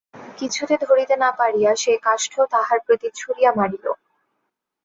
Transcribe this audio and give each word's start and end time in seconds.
কিছুতে 0.37 0.75
ধরিতে 0.85 1.15
না 1.17 1.29
পারিয়া 1.39 1.71
সেই 1.75 1.99
কাষ্ঠ 2.05 2.33
তাহার 2.53 2.79
প্রতি 2.85 3.07
ছুঁড়িয়া 3.19 3.51
মারিল। 3.57 3.85